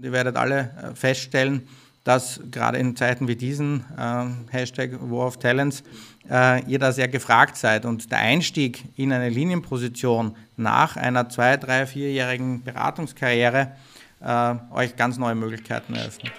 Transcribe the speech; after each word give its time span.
Ihr 0.00 0.12
werdet 0.12 0.36
alle 0.36 0.70
äh, 0.80 0.94
feststellen, 0.94 1.66
dass 2.04 2.40
gerade 2.52 2.78
in 2.78 2.94
Zeiten 2.94 3.26
wie 3.26 3.34
diesen, 3.34 3.84
äh, 3.98 4.26
Hashtag 4.52 4.92
War 5.00 5.26
of 5.26 5.38
Talents, 5.38 5.82
äh, 6.30 6.62
ihr 6.66 6.78
da 6.78 6.92
sehr 6.92 7.08
gefragt 7.08 7.56
seid. 7.56 7.84
Und 7.84 8.12
der 8.12 8.18
Einstieg 8.18 8.84
in 8.96 9.12
eine 9.12 9.28
Linienposition 9.28 10.36
nach 10.56 10.96
einer 10.96 11.28
zwei-, 11.28 11.56
drei-, 11.56 11.86
vierjährigen 11.86 12.62
Beratungskarriere 12.62 13.72
äh, 14.20 14.54
euch 14.72 14.94
ganz 14.94 15.18
neue 15.18 15.34
Möglichkeiten 15.34 15.94
eröffnet. 15.94 16.32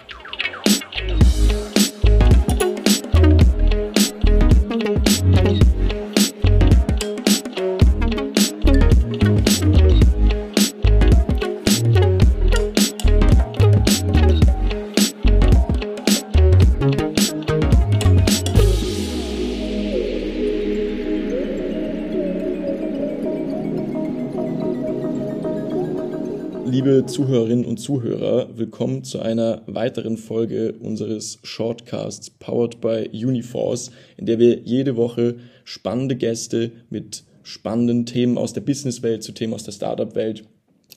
Zuhörerinnen 27.10 27.66
und 27.66 27.80
Zuhörer, 27.80 28.56
willkommen 28.56 29.04
zu 29.04 29.20
einer 29.20 29.64
weiteren 29.66 30.16
Folge 30.16 30.74
unseres 30.74 31.40
Shortcasts 31.42 32.30
powered 32.30 32.80
by 32.82 33.10
Uniforce, 33.12 33.90
in 34.18 34.28
der 34.28 34.38
wir 34.38 34.60
jede 34.60 34.96
Woche 34.96 35.38
spannende 35.64 36.16
Gäste 36.16 36.72
mit 36.92 37.24
spannenden 37.42 38.06
Themen 38.06 38.38
aus 38.38 38.54
der 38.54 38.62
Businesswelt 38.62 39.24
zu 39.24 39.32
Themen 39.32 39.56
aus 39.56 39.64
der 39.64 39.72
Startup-Welt 39.72 40.44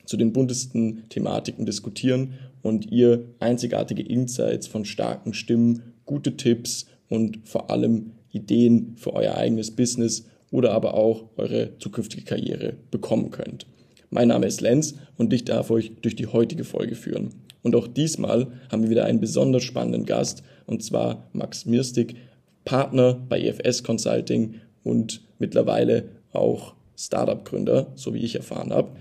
zu 0.05 0.15
den 0.15 0.33
buntesten 0.33 1.09
Thematiken 1.09 1.65
diskutieren 1.65 2.35
und 2.61 2.91
ihr 2.91 3.25
einzigartige 3.39 4.03
Insights 4.03 4.67
von 4.67 4.85
starken 4.85 5.33
Stimmen, 5.33 5.81
gute 6.05 6.37
Tipps 6.37 6.85
und 7.09 7.39
vor 7.43 7.71
allem 7.71 8.11
Ideen 8.31 8.93
für 8.97 9.13
euer 9.13 9.33
eigenes 9.33 9.71
Business 9.71 10.25
oder 10.51 10.73
aber 10.73 10.93
auch 10.93 11.23
eure 11.37 11.71
zukünftige 11.79 12.23
Karriere 12.23 12.75
bekommen 12.91 13.31
könnt. 13.31 13.65
Mein 14.13 14.27
Name 14.27 14.45
ist 14.45 14.61
Lenz 14.61 14.93
und 15.17 15.33
ich 15.33 15.43
darf 15.43 15.71
euch 15.71 15.91
durch 16.03 16.15
die 16.15 16.27
heutige 16.27 16.65
Folge 16.65 16.93
führen. 16.93 17.33
Und 17.63 17.75
auch 17.75 17.87
diesmal 17.87 18.51
haben 18.71 18.83
wir 18.83 18.91
wieder 18.91 19.05
einen 19.05 19.19
besonders 19.19 19.63
spannenden 19.63 20.05
Gast 20.05 20.43
und 20.67 20.83
zwar 20.83 21.27
Max 21.33 21.65
Mirstig, 21.65 22.17
Partner 22.63 23.15
bei 23.15 23.41
EFS 23.41 23.83
Consulting 23.83 24.61
und 24.83 25.21
mittlerweile 25.39 26.09
auch 26.31 26.75
Startup-Gründer, 26.95 27.87
so 27.95 28.13
wie 28.13 28.19
ich 28.19 28.35
erfahren 28.35 28.71
habe. 28.71 28.91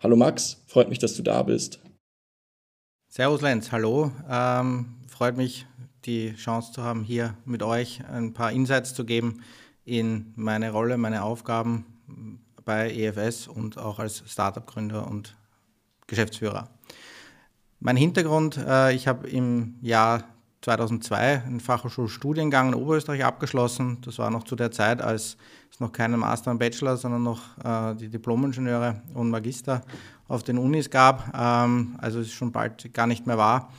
Hallo 0.00 0.16
Max, 0.16 0.62
freut 0.66 0.88
mich, 0.88 0.98
dass 0.98 1.14
du 1.14 1.22
da 1.22 1.42
bist. 1.42 1.78
Servus 3.10 3.42
Lenz, 3.42 3.70
hallo. 3.70 4.12
Ähm, 4.30 4.94
freut 5.06 5.36
mich, 5.36 5.66
die 6.06 6.32
Chance 6.36 6.72
zu 6.72 6.82
haben, 6.82 7.04
hier 7.04 7.36
mit 7.44 7.62
euch 7.62 8.00
ein 8.10 8.32
paar 8.32 8.50
Insights 8.50 8.94
zu 8.94 9.04
geben 9.04 9.42
in 9.84 10.32
meine 10.36 10.70
Rolle, 10.70 10.96
meine 10.96 11.22
Aufgaben 11.22 11.84
bei 12.64 12.90
EFS 12.90 13.48
und 13.48 13.78
auch 13.78 13.98
als 13.98 14.22
Startup-Gründer 14.26 15.06
und 15.06 15.36
Geschäftsführer. 16.06 16.68
Mein 17.80 17.96
Hintergrund, 17.96 18.56
äh, 18.56 18.94
ich 18.94 19.06
habe 19.08 19.28
im 19.28 19.76
Jahr 19.82 20.24
2002 20.62 21.42
einen 21.42 21.60
Fachhochschulstudiengang 21.60 22.68
in 22.68 22.74
Oberösterreich 22.74 23.24
abgeschlossen. 23.24 23.98
Das 24.02 24.18
war 24.18 24.30
noch 24.30 24.44
zu 24.44 24.56
der 24.56 24.70
Zeit, 24.70 25.02
als 25.02 25.36
es 25.70 25.80
noch 25.80 25.92
keinen 25.92 26.18
Master 26.18 26.50
und 26.50 26.58
Bachelor, 26.58 26.96
sondern 26.96 27.22
noch 27.22 27.58
äh, 27.62 27.94
die 27.96 28.08
Diplomingenieure 28.08 29.02
und 29.12 29.28
Magister 29.28 29.82
auf 30.28 30.42
den 30.42 30.56
Unis 30.56 30.88
gab. 30.88 31.30
Ähm, 31.38 31.96
also 31.98 32.20
es 32.20 32.32
schon 32.32 32.52
bald 32.52 32.92
gar 32.94 33.06
nicht 33.06 33.26
mehr 33.26 33.36
war. 33.36 33.70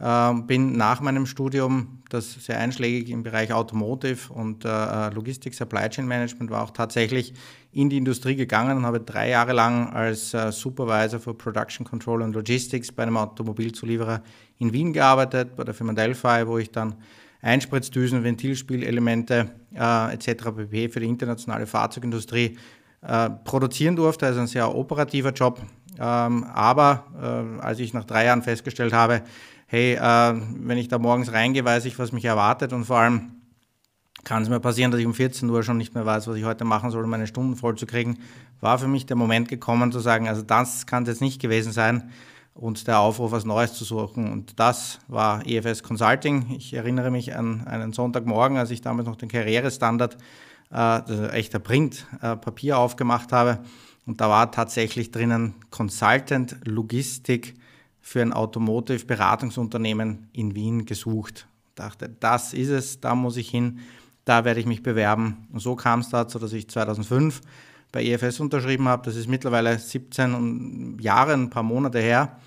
Ähm, 0.00 0.46
bin 0.46 0.76
nach 0.76 1.00
meinem 1.00 1.26
Studium, 1.26 2.02
das 2.08 2.32
sehr 2.32 2.58
einschlägig 2.58 3.10
im 3.10 3.24
Bereich 3.24 3.52
Automotive 3.52 4.32
und 4.32 4.64
äh, 4.64 5.10
Logistik, 5.10 5.54
Supply 5.54 5.88
Chain 5.88 6.06
Management 6.06 6.50
war, 6.50 6.62
auch 6.62 6.70
tatsächlich 6.70 7.34
in 7.72 7.90
die 7.90 7.96
Industrie 7.96 8.36
gegangen 8.36 8.76
und 8.76 8.86
habe 8.86 9.00
drei 9.00 9.30
Jahre 9.30 9.52
lang 9.52 9.92
als 9.92 10.32
äh, 10.34 10.52
Supervisor 10.52 11.18
für 11.18 11.34
Production 11.34 11.84
Control 11.84 12.22
und 12.22 12.32
Logistics 12.34 12.92
bei 12.92 13.02
einem 13.02 13.16
Automobilzulieferer 13.16 14.22
in 14.58 14.72
Wien 14.72 14.92
gearbeitet, 14.92 15.56
bei 15.56 15.64
der 15.64 15.74
Firma 15.74 15.92
Delphi, 15.94 16.46
wo 16.46 16.58
ich 16.58 16.70
dann 16.70 16.94
Einspritzdüsen, 17.42 18.22
Ventilspielelemente 18.22 19.50
äh, 19.74 20.14
etc. 20.14 20.44
pp. 20.56 20.88
für 20.90 21.00
die 21.00 21.06
internationale 21.06 21.66
Fahrzeugindustrie 21.66 22.56
äh, 23.02 23.30
produzieren 23.30 23.96
durfte. 23.96 24.26
Also 24.26 24.40
ein 24.40 24.46
sehr 24.46 24.72
operativer 24.72 25.32
Job. 25.32 25.60
Ähm, 26.00 26.44
aber 26.44 27.04
äh, 27.60 27.62
als 27.62 27.80
ich 27.80 27.92
nach 27.92 28.04
drei 28.04 28.26
Jahren 28.26 28.42
festgestellt 28.42 28.92
habe, 28.92 29.22
hey, 29.68 29.94
äh, 29.94 30.42
wenn 30.60 30.78
ich 30.78 30.88
da 30.88 30.98
morgens 30.98 31.32
reingehe, 31.32 31.64
weiß 31.64 31.84
ich, 31.84 31.98
was 31.98 32.10
mich 32.10 32.24
erwartet 32.24 32.72
und 32.72 32.86
vor 32.86 32.98
allem 32.98 33.30
kann 34.24 34.42
es 34.42 34.48
mir 34.48 34.60
passieren, 34.60 34.90
dass 34.90 35.00
ich 35.00 35.06
um 35.06 35.14
14 35.14 35.48
Uhr 35.48 35.62
schon 35.62 35.76
nicht 35.76 35.94
mehr 35.94 36.04
weiß, 36.04 36.26
was 36.26 36.36
ich 36.36 36.44
heute 36.44 36.64
machen 36.64 36.90
soll, 36.90 37.04
um 37.04 37.10
meine 37.10 37.26
Stunden 37.26 37.54
voll 37.54 37.76
zu 37.76 37.86
kriegen, 37.86 38.18
war 38.60 38.78
für 38.78 38.88
mich 38.88 39.06
der 39.06 39.16
Moment 39.16 39.48
gekommen 39.48 39.92
zu 39.92 40.00
sagen, 40.00 40.26
also 40.26 40.42
das 40.42 40.86
kann 40.86 41.04
es 41.04 41.08
jetzt 41.10 41.20
nicht 41.20 41.40
gewesen 41.40 41.72
sein 41.72 42.10
und 42.54 42.88
der 42.88 42.98
Aufruf, 42.98 43.30
was 43.30 43.44
Neues 43.44 43.74
zu 43.74 43.84
suchen. 43.84 44.32
Und 44.32 44.58
das 44.58 44.98
war 45.06 45.46
EFS 45.46 45.82
Consulting. 45.84 46.56
Ich 46.56 46.74
erinnere 46.74 47.10
mich 47.10 47.36
an 47.36 47.66
einen 47.66 47.92
Sonntagmorgen, 47.92 48.58
als 48.58 48.70
ich 48.70 48.80
damals 48.80 49.06
noch 49.06 49.16
den 49.16 49.28
Karrierestandard, 49.28 50.16
äh, 50.72 50.74
also 50.74 51.26
echter 51.26 51.60
Print, 51.60 52.06
äh, 52.20 52.36
Papier 52.36 52.78
aufgemacht 52.78 53.32
habe. 53.32 53.60
Und 54.06 54.20
da 54.20 54.28
war 54.28 54.50
tatsächlich 54.50 55.12
drinnen 55.12 55.54
Consultant 55.70 56.56
Logistik 56.64 57.54
für 58.08 58.22
ein 58.22 58.32
Automotive-Beratungsunternehmen 58.32 60.28
in 60.32 60.54
Wien 60.54 60.86
gesucht. 60.86 61.46
Ich 61.66 61.74
dachte, 61.74 62.08
das 62.08 62.54
ist 62.54 62.70
es, 62.70 63.00
da 63.00 63.14
muss 63.14 63.36
ich 63.36 63.50
hin, 63.50 63.80
da 64.24 64.46
werde 64.46 64.60
ich 64.60 64.66
mich 64.66 64.82
bewerben. 64.82 65.46
Und 65.52 65.60
so 65.60 65.76
kam 65.76 66.00
es 66.00 66.08
dazu, 66.08 66.38
dass 66.38 66.54
ich 66.54 66.70
2005 66.70 67.42
bei 67.92 68.02
EFS 68.02 68.40
unterschrieben 68.40 68.88
habe. 68.88 69.04
Das 69.04 69.14
ist 69.14 69.28
mittlerweile 69.28 69.78
17 69.78 70.96
Jahre, 70.98 71.34
ein 71.34 71.50
paar 71.50 71.62
Monate 71.62 72.00
her. 72.00 72.38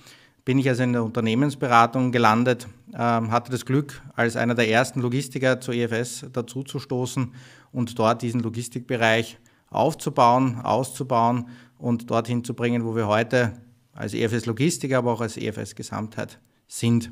Bin 0.45 0.57
ich 0.57 0.67
also 0.67 0.81
in 0.81 0.93
der 0.93 1.03
Unternehmensberatung 1.03 2.11
gelandet, 2.11 2.67
ähm, 2.97 3.29
hatte 3.29 3.51
das 3.51 3.63
Glück, 3.63 4.01
als 4.15 4.35
einer 4.35 4.55
der 4.55 4.67
ersten 4.67 4.99
Logistiker 4.99 5.61
zur 5.61 5.75
EFS 5.75 6.25
dazuzustoßen 6.33 7.35
und 7.71 7.99
dort 7.99 8.23
diesen 8.23 8.41
Logistikbereich 8.41 9.37
aufzubauen, 9.69 10.59
auszubauen 10.61 11.49
und 11.77 12.09
dorthin 12.09 12.43
zu 12.43 12.55
bringen, 12.55 12.83
wo 12.83 12.95
wir 12.95 13.05
heute 13.05 13.53
als 14.01 14.13
EFS 14.13 14.45
Logistik, 14.45 14.93
aber 14.93 15.13
auch 15.13 15.21
als 15.21 15.37
EFS 15.37 15.75
Gesamtheit 15.75 16.39
sind. 16.67 17.11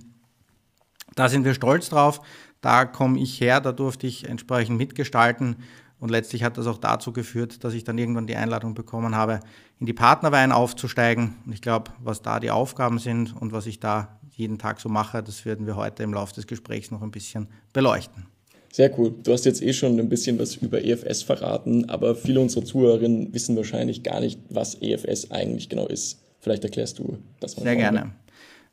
Da 1.15 1.29
sind 1.29 1.45
wir 1.45 1.53
stolz 1.53 1.89
drauf, 1.89 2.21
da 2.61 2.85
komme 2.85 3.19
ich 3.19 3.39
her, 3.41 3.61
da 3.61 3.71
durfte 3.71 4.07
ich 4.07 4.27
entsprechend 4.27 4.77
mitgestalten 4.77 5.57
und 5.99 6.09
letztlich 6.09 6.43
hat 6.43 6.57
das 6.57 6.67
auch 6.67 6.77
dazu 6.77 7.11
geführt, 7.11 7.63
dass 7.63 7.73
ich 7.73 7.83
dann 7.83 7.97
irgendwann 7.97 8.27
die 8.27 8.35
Einladung 8.35 8.73
bekommen 8.73 9.15
habe, 9.15 9.41
in 9.79 9.85
die 9.85 9.93
Partnerwein 9.93 10.51
aufzusteigen. 10.51 11.35
Und 11.45 11.53
ich 11.53 11.61
glaube, 11.61 11.91
was 12.01 12.21
da 12.21 12.39
die 12.39 12.51
Aufgaben 12.51 12.99
sind 12.99 13.35
und 13.39 13.51
was 13.51 13.65
ich 13.65 13.79
da 13.79 14.19
jeden 14.31 14.57
Tag 14.57 14.79
so 14.79 14.87
mache, 14.87 15.21
das 15.21 15.45
werden 15.45 15.65
wir 15.65 15.75
heute 15.75 16.03
im 16.03 16.13
Laufe 16.13 16.33
des 16.33 16.47
Gesprächs 16.47 16.91
noch 16.91 17.01
ein 17.01 17.11
bisschen 17.11 17.47
beleuchten. 17.73 18.27
Sehr 18.71 18.97
cool. 18.97 19.13
Du 19.23 19.33
hast 19.33 19.45
jetzt 19.45 19.61
eh 19.61 19.73
schon 19.73 19.99
ein 19.99 20.09
bisschen 20.09 20.39
was 20.39 20.55
über 20.55 20.83
EFS 20.83 21.23
verraten, 21.23 21.89
aber 21.89 22.15
viele 22.15 22.39
unserer 22.39 22.63
Zuhörerinnen 22.63 23.33
wissen 23.33 23.57
wahrscheinlich 23.57 24.03
gar 24.03 24.21
nicht, 24.21 24.39
was 24.49 24.81
EFS 24.81 25.31
eigentlich 25.31 25.67
genau 25.69 25.87
ist. 25.87 26.19
Vielleicht 26.49 26.63
erklärst 26.63 26.97
du 26.97 27.19
das 27.39 27.57
mal. 27.57 27.61
Sehr 27.63 27.75
gerne. 27.75 28.11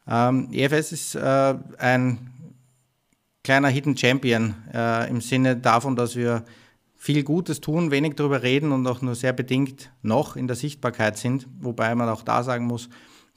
Ähm, 0.09 0.49
EFS 0.51 0.93
ist 0.93 1.15
äh, 1.15 1.55
ein 1.77 2.33
kleiner 3.45 3.69
Hidden 3.69 3.95
Champion 3.99 4.55
äh, 4.73 5.11
im 5.11 5.21
Sinne 5.21 5.59
davon, 5.59 5.95
dass 5.95 6.17
wir 6.17 6.47
viel 6.95 7.23
Gutes 7.23 7.61
tun, 7.61 7.91
wenig 7.91 8.15
darüber 8.15 8.43
reden 8.43 8.73
und 8.73 8.87
auch 8.87 9.03
nur 9.03 9.15
sehr 9.15 9.35
bedingt 9.35 9.91
noch 10.01 10.37
in 10.37 10.47
der 10.47 10.57
Sichtbarkeit 10.57 11.19
sind, 11.19 11.47
wobei 11.61 11.95
man 11.95 12.09
auch 12.09 12.23
da 12.23 12.43
sagen 12.43 12.65
muss, 12.65 12.87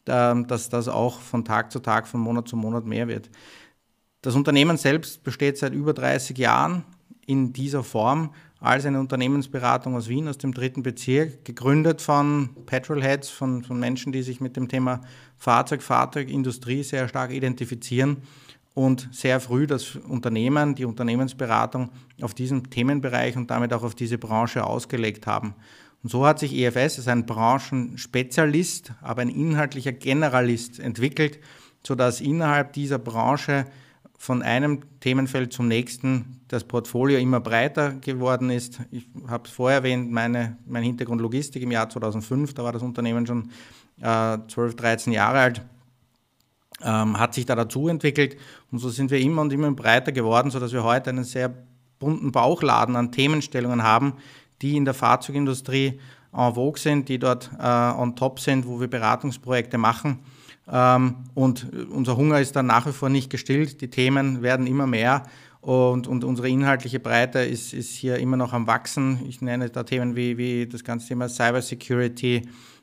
äh, 0.05 0.41
dass 0.43 0.69
das 0.69 0.87
auch 0.87 1.19
von 1.19 1.43
Tag 1.43 1.73
zu 1.73 1.79
Tag, 1.79 2.07
von 2.07 2.21
Monat 2.21 2.47
zu 2.47 2.55
Monat 2.55 2.85
mehr 2.85 3.09
wird. 3.09 3.29
Das 4.21 4.35
Unternehmen 4.35 4.77
selbst 4.77 5.21
besteht 5.25 5.57
seit 5.57 5.73
über 5.73 5.93
30 5.93 6.37
Jahren 6.37 6.85
in 7.25 7.51
dieser 7.51 7.83
Form 7.83 8.33
als 8.59 8.85
eine 8.85 8.99
Unternehmensberatung 8.99 9.95
aus 9.95 10.09
Wien, 10.09 10.27
aus 10.27 10.37
dem 10.37 10.53
dritten 10.53 10.83
Bezirk, 10.83 11.45
gegründet 11.45 12.01
von 12.01 12.49
Petrolheads, 12.65 13.29
von, 13.29 13.63
von 13.63 13.79
Menschen, 13.79 14.11
die 14.11 14.21
sich 14.21 14.41
mit 14.41 14.57
dem 14.57 14.67
Thema 14.67 15.01
Fahrzeug, 15.37 15.81
Fahrzeugindustrie 15.81 16.83
sehr 16.83 17.07
stark 17.07 17.31
identifizieren 17.31 18.17
und 18.73 19.09
sehr 19.11 19.39
früh 19.39 19.65
das 19.65 19.95
Unternehmen, 19.95 20.75
die 20.75 20.85
Unternehmensberatung 20.85 21.89
auf 22.21 22.33
diesen 22.33 22.69
Themenbereich 22.69 23.37
und 23.37 23.49
damit 23.49 23.73
auch 23.73 23.83
auf 23.83 23.95
diese 23.95 24.17
Branche 24.17 24.65
ausgelegt 24.65 25.25
haben. 25.25 25.55
Und 26.03 26.09
so 26.09 26.25
hat 26.25 26.39
sich 26.39 26.53
EFS 26.53 26.97
als 26.97 27.07
ein 27.07 27.25
Branchenspezialist, 27.25 28.93
aber 29.01 29.21
ein 29.21 29.29
inhaltlicher 29.29 29.91
Generalist 29.91 30.79
entwickelt, 30.79 31.39
sodass 31.85 32.21
innerhalb 32.21 32.73
dieser 32.73 32.99
Branche 32.99 33.65
von 34.19 34.41
einem 34.41 34.81
Themenfeld 34.99 35.53
zum 35.53 35.69
nächsten 35.69 36.41
das 36.49 36.65
Portfolio 36.65 37.17
immer 37.19 37.39
breiter 37.39 37.93
geworden 37.93 38.49
ist. 38.49 38.81
Ich 38.91 39.07
habe 39.29 39.47
es 39.47 39.51
vorher 39.51 39.77
erwähnt, 39.77 40.11
meine, 40.11 40.57
mein 40.67 40.83
Hintergrund 40.83 41.21
Logistik 41.21 41.63
im 41.63 41.71
Jahr 41.71 41.89
2005, 41.89 42.53
da 42.53 42.65
war 42.65 42.73
das 42.73 42.81
Unternehmen 42.81 43.25
schon 43.25 43.49
äh, 44.01 44.37
12, 44.45 44.75
13 44.75 45.13
Jahre 45.13 45.39
alt. 45.39 45.61
ähm, 46.83 47.17
hat 47.17 47.33
sich 47.33 47.45
da 47.45 47.55
dazu 47.55 47.87
entwickelt 47.87 48.35
und 48.71 48.79
so 48.79 48.89
sind 48.89 49.09
wir 49.09 49.19
immer 49.19 49.41
und 49.41 49.53
immer 49.53 49.71
breiter 49.71 50.11
geworden, 50.11 50.51
sodass 50.51 50.73
wir 50.73 50.83
heute 50.83 51.11
einen 51.11 51.23
sehr 51.23 51.53
bunten 51.97 52.33
Bauchladen 52.33 52.97
an 52.97 53.13
Themenstellungen 53.13 53.83
haben, 53.83 54.13
die 54.61 54.75
in 54.75 54.83
der 54.83 54.93
Fahrzeugindustrie 54.93 55.99
en 56.33 56.53
vogue 56.55 56.79
sind, 56.79 57.07
die 57.07 57.19
dort 57.19 57.51
äh, 57.57 57.63
on 57.63 58.17
top 58.17 58.41
sind, 58.41 58.67
wo 58.67 58.81
wir 58.81 58.89
Beratungsprojekte 58.89 59.77
machen. 59.77 60.19
Ähm, 60.71 61.15
und 61.33 61.67
unser 61.91 62.17
Hunger 62.17 62.39
ist 62.39 62.55
dann 62.55 62.67
nach 62.67 62.85
wie 62.85 62.91
vor 62.91 63.09
nicht 63.09 63.29
gestillt. 63.29 63.81
Die 63.81 63.89
Themen 63.89 64.41
werden 64.41 64.67
immer 64.67 64.87
mehr 64.87 65.23
und, 65.61 66.07
und 66.07 66.23
unsere 66.23 66.49
inhaltliche 66.49 66.99
Breite 66.99 67.39
ist, 67.39 67.73
ist 67.73 67.91
hier 67.91 68.17
immer 68.17 68.37
noch 68.37 68.53
am 68.53 68.67
Wachsen. 68.67 69.19
Ich 69.27 69.41
nenne 69.41 69.69
da 69.69 69.83
Themen 69.83 70.15
wie, 70.15 70.37
wie 70.37 70.67
das 70.67 70.83
ganze 70.83 71.09
Thema 71.09 71.27
Cybersecurity, 71.27 72.35
äh, 72.35 72.41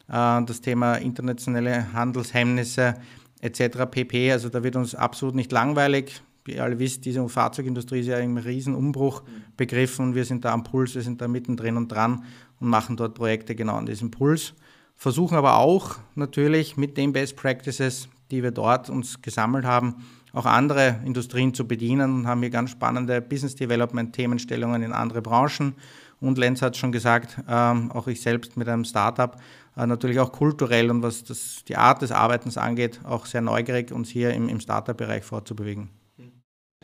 das 0.09 0.61
Thema 0.61 0.97
internationale 0.97 1.93
Handelshemmnisse 1.93 2.94
etc. 3.41 3.87
pp. 3.91 4.33
Also 4.33 4.49
da 4.49 4.62
wird 4.62 4.77
uns 4.77 4.94
absolut 4.94 5.35
nicht 5.35 5.53
langweilig. 5.53 6.23
Wie 6.44 6.55
ihr 6.55 6.65
alle 6.65 6.79
wisst, 6.79 7.05
diese 7.05 7.29
Fahrzeugindustrie 7.29 8.00
ist 8.00 8.06
ja 8.06 8.19
im 8.19 8.37
Riesenumbruch 8.37 9.23
begriffen 9.56 10.09
und 10.09 10.15
wir 10.15 10.25
sind 10.25 10.44
da 10.44 10.53
am 10.53 10.62
Puls, 10.62 10.94
wir 10.94 11.03
sind 11.03 11.21
da 11.21 11.27
mittendrin 11.27 11.77
und 11.77 11.88
dran 11.88 12.25
und 12.61 12.69
machen 12.69 12.97
dort 12.97 13.15
Projekte 13.15 13.56
genau 13.56 13.77
an 13.77 13.87
diesem 13.87 14.12
Puls. 14.12 14.55
Versuchen 14.97 15.37
aber 15.37 15.59
auch 15.59 15.97
natürlich 16.15 16.77
mit 16.77 16.97
den 16.97 17.13
Best 17.13 17.37
Practices, 17.37 18.09
die 18.31 18.43
wir 18.43 18.51
dort 18.51 18.91
uns 18.91 19.21
gesammelt 19.21 19.65
haben, 19.65 19.97
auch 20.33 20.47
andere 20.47 21.01
Industrien 21.05 21.55
zu 21.55 21.69
bedienen 21.69 22.15
und 22.15 22.27
haben 22.27 22.41
hier 22.41 22.51
ganz 22.51 22.71
spannende 22.71 23.21
Business 23.21 23.55
Development 23.55 24.15
Themenstellungen 24.15 24.83
in 24.83 24.93
andere 24.93 25.23
Branchen. 25.23 25.75
Und 26.21 26.39
Lenz 26.39 26.63
hat 26.63 26.77
schon 26.77 26.93
gesagt, 26.93 27.39
ähm, 27.47 27.93
auch 27.93 28.07
ich 28.07 28.23
selbst 28.23 28.57
mit 28.57 28.69
einem 28.69 28.85
Startup, 28.85 29.37
äh, 29.77 29.87
natürlich 29.87 30.19
auch 30.19 30.33
kulturell 30.33 30.91
und 30.91 31.03
was 31.03 31.25
das, 31.25 31.63
die 31.69 31.77
Art 31.77 32.01
des 32.01 32.11
Arbeitens 32.11 32.57
angeht, 32.57 33.01
auch 33.05 33.27
sehr 33.27 33.43
neugierig, 33.43 33.93
uns 33.93 34.09
hier 34.09 34.33
im, 34.33 34.49
im 34.49 34.61
Startup-Bereich 34.61 35.25
vorzubewegen. 35.25 35.91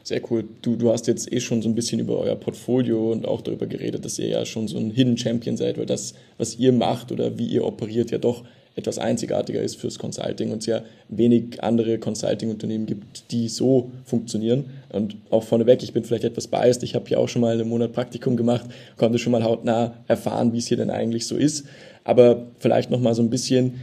Sehr 0.05 0.21
cool. 0.31 0.45
Du, 0.63 0.77
du 0.77 0.91
hast 0.91 1.07
jetzt 1.07 1.33
eh 1.33 1.41
schon 1.41 1.63
so 1.63 1.69
ein 1.69 1.75
bisschen 1.75 2.01
über 2.01 2.19
euer 2.19 2.35
Portfolio 2.35 3.13
und 3.13 3.27
auch 3.27 3.41
darüber 3.41 3.67
geredet, 3.67 4.05
dass 4.05 4.19
ihr 4.19 4.29
ja 4.29 4.45
schon 4.45 4.67
so 4.67 4.77
ein 4.79 4.91
Hidden 4.91 5.17
Champion 5.17 5.57
seid, 5.57 5.79
weil 5.79 5.87
das, 5.87 6.15
was 6.39 6.57
ihr 6.57 6.73
macht 6.73 7.13
oder 7.13 7.39
wie 7.39 7.47
ihr 7.47 7.65
operiert, 7.65 8.11
ja 8.11 8.19
doch 8.19 8.45
etwas 8.75 8.99
einzigartiger 8.99 9.61
ist 9.61 9.77
fürs 9.77 9.99
Consulting 9.99 10.51
und 10.51 10.59
es 10.59 10.67
ja 10.67 10.83
wenig 11.09 11.63
andere 11.63 11.99
Consulting-Unternehmen 11.99 12.87
gibt, 12.87 13.31
die 13.31 13.49
so 13.49 13.91
funktionieren. 14.05 14.65
Und 14.89 15.17
auch 15.31 15.43
vorneweg, 15.43 15.83
ich 15.83 15.93
bin 15.93 16.05
vielleicht 16.05 16.25
etwas 16.25 16.47
biased, 16.47 16.83
ich 16.83 16.95
habe 16.95 17.07
hier 17.07 17.21
auch 17.21 17.29
schon 17.29 17.43
mal 17.43 17.53
einen 17.53 17.69
Monat 17.69 17.93
Praktikum 17.93 18.37
gemacht, 18.37 18.65
konnte 18.97 19.19
schon 19.19 19.33
mal 19.33 19.45
hautnah 19.45 19.95
erfahren, 20.09 20.53
wie 20.53 20.59
es 20.59 20.67
hier 20.67 20.79
denn 20.79 20.91
eigentlich 20.91 21.27
so 21.27 21.37
ist. 21.37 21.67
Aber 22.05 22.47
vielleicht 22.59 22.91
noch 22.91 23.01
mal 23.01 23.15
so 23.15 23.23
ein 23.23 23.31
bisschen, 23.31 23.75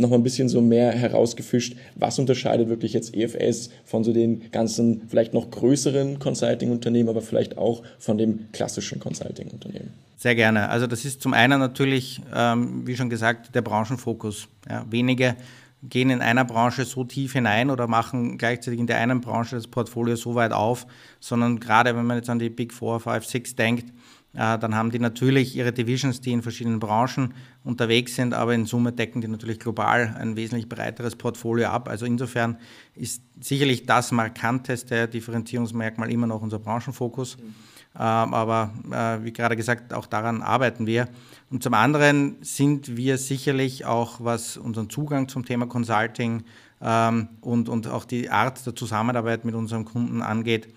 noch 0.00 0.10
mal 0.10 0.16
ein 0.16 0.22
bisschen 0.22 0.48
so 0.48 0.60
mehr 0.60 0.92
herausgefischt, 0.92 1.76
was 1.94 2.18
unterscheidet 2.18 2.68
wirklich 2.68 2.92
jetzt 2.92 3.14
EFS 3.14 3.70
von 3.84 4.04
so 4.04 4.12
den 4.12 4.50
ganzen, 4.50 5.02
vielleicht 5.08 5.34
noch 5.34 5.50
größeren 5.50 6.18
Consulting-Unternehmen, 6.18 7.08
aber 7.08 7.22
vielleicht 7.22 7.58
auch 7.58 7.82
von 7.98 8.18
dem 8.18 8.50
klassischen 8.52 9.00
Consulting-Unternehmen? 9.00 9.90
Sehr 10.16 10.34
gerne. 10.34 10.68
Also 10.68 10.86
das 10.86 11.04
ist 11.04 11.22
zum 11.22 11.32
einen 11.32 11.60
natürlich, 11.60 12.20
ähm, 12.34 12.86
wie 12.86 12.96
schon 12.96 13.08
gesagt, 13.08 13.54
der 13.54 13.62
Branchenfokus. 13.62 14.48
Ja, 14.68 14.84
wenige 14.90 15.36
gehen 15.82 16.10
in 16.10 16.20
einer 16.20 16.44
Branche 16.44 16.84
so 16.84 17.04
tief 17.04 17.34
hinein 17.34 17.70
oder 17.70 17.86
machen 17.86 18.36
gleichzeitig 18.36 18.80
in 18.80 18.86
der 18.86 18.98
einen 18.98 19.20
Branche 19.20 19.56
das 19.56 19.68
Portfolio 19.68 20.16
so 20.16 20.34
weit 20.34 20.52
auf, 20.52 20.86
sondern 21.20 21.60
gerade 21.60 21.94
wenn 21.94 22.04
man 22.04 22.16
jetzt 22.16 22.28
an 22.28 22.40
die 22.40 22.50
Big 22.50 22.72
Four, 22.72 22.98
Five, 23.00 23.24
Six 23.24 23.54
denkt, 23.54 23.92
dann 24.34 24.74
haben 24.74 24.90
die 24.90 24.98
natürlich 24.98 25.56
ihre 25.56 25.72
Divisions, 25.72 26.20
die 26.20 26.32
in 26.32 26.42
verschiedenen 26.42 26.80
Branchen 26.80 27.34
unterwegs 27.64 28.14
sind, 28.14 28.34
aber 28.34 28.54
in 28.54 28.66
Summe 28.66 28.92
decken 28.92 29.20
die 29.20 29.28
natürlich 29.28 29.58
global 29.58 30.14
ein 30.18 30.36
wesentlich 30.36 30.68
breiteres 30.68 31.16
Portfolio 31.16 31.68
ab. 31.68 31.88
Also 31.88 32.06
insofern 32.06 32.58
ist 32.94 33.22
sicherlich 33.40 33.86
das 33.86 34.12
markanteste 34.12 35.08
Differenzierungsmerkmal 35.08 36.12
immer 36.12 36.26
noch 36.26 36.42
unser 36.42 36.58
Branchenfokus. 36.58 37.38
Mhm. 37.38 37.54
Aber 37.94 38.72
äh, 38.92 39.24
wie 39.24 39.32
gerade 39.32 39.56
gesagt, 39.56 39.92
auch 39.92 40.06
daran 40.06 40.42
arbeiten 40.42 40.86
wir. 40.86 41.08
Und 41.50 41.62
zum 41.62 41.74
anderen 41.74 42.36
sind 42.42 42.96
wir 42.96 43.18
sicherlich 43.18 43.86
auch, 43.86 44.22
was 44.22 44.56
unseren 44.56 44.88
Zugang 44.88 45.26
zum 45.28 45.44
Thema 45.44 45.66
Consulting 45.66 46.44
ähm, 46.80 47.28
und, 47.40 47.68
und 47.68 47.88
auch 47.88 48.04
die 48.04 48.30
Art 48.30 48.64
der 48.64 48.76
Zusammenarbeit 48.76 49.44
mit 49.44 49.54
unseren 49.54 49.84
Kunden 49.84 50.22
angeht, 50.22 50.68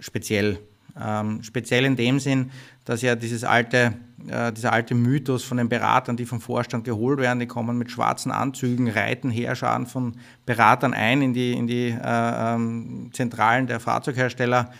speziell. 0.00 0.58
Ähm, 0.98 1.42
speziell 1.42 1.84
in 1.84 1.96
dem 1.96 2.20
Sinn, 2.20 2.50
dass 2.84 3.02
ja 3.02 3.16
dieses 3.16 3.44
alte, 3.44 3.94
äh, 4.28 4.52
dieser 4.52 4.72
alte 4.72 4.94
Mythos 4.94 5.44
von 5.44 5.58
den 5.58 5.68
Beratern, 5.68 6.16
die 6.16 6.24
vom 6.24 6.40
Vorstand 6.40 6.84
geholt 6.84 7.18
werden, 7.18 7.38
die 7.38 7.46
kommen 7.46 7.76
mit 7.76 7.90
schwarzen 7.90 8.32
Anzügen, 8.32 8.88
reiten 8.88 9.30
Heerscharen 9.30 9.86
von 9.86 10.16
Beratern 10.46 10.94
ein 10.94 11.20
in 11.20 11.34
die, 11.34 11.52
in 11.52 11.66
die 11.66 11.88
äh, 11.88 12.54
ähm, 12.54 13.10
Zentralen 13.12 13.66
der 13.66 13.80
Fahrzeughersteller 13.80 14.70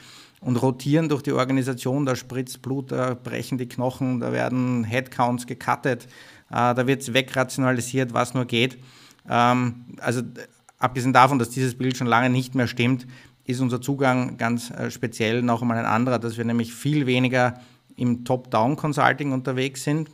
und 0.41 0.57
rotieren 0.57 1.09
durch 1.09 1.23
die 1.23 1.33
Organisation, 1.33 2.07
da 2.07 2.17
spritzt 2.17 2.63
Blut, 2.63 2.93
da 2.93 3.15
brechen 3.15 3.59
die 3.59 3.69
Knochen, 3.69 4.21
da 4.21 4.33
werden 4.33 4.85
Headcounts 4.85 5.47
gecuttet, 5.47 6.07
äh, 6.51 6.75
da 6.75 6.87
wird 6.87 7.03
es 7.03 7.13
wegrationalisiert, 7.13 8.15
was 8.15 8.33
nur 8.33 8.47
geht. 8.47 8.79
Ähm, 9.29 9.85
also 10.01 10.23
abgesehen 10.79 11.13
davon, 11.13 11.39
dass 11.39 11.51
dieses 11.51 11.77
Bild 11.77 11.97
schon 11.97 12.07
lange 12.07 12.31
nicht 12.31 12.55
mehr 12.55 12.69
stimmt, 12.69 13.07
ist 13.47 13.61
unser 13.61 13.81
Zugang 13.81 14.37
ganz 14.37 14.71
äh, 14.71 14.91
speziell 14.91 15.43
noch 15.43 15.63
einmal 15.63 15.79
ein 15.79 15.87
anderer, 15.87 16.19
dass 16.19 16.37
wir 16.37 16.45
nämlich 16.45 16.75
viel 16.75 17.07
weniger 17.07 17.61
im 17.97 18.25
Top-Down-Consulting 18.25 19.33
unterwegs 19.33 19.85
sind, 19.85 20.11